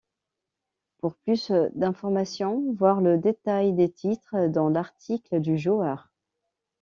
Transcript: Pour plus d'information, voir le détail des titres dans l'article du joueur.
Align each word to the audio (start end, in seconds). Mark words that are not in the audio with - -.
Pour 0.97 1.13
plus 1.13 1.51
d'information, 1.75 2.73
voir 2.73 3.01
le 3.01 3.19
détail 3.19 3.71
des 3.73 3.91
titres 3.91 4.47
dans 4.47 4.69
l'article 4.69 5.39
du 5.41 5.59
joueur. 5.59 6.11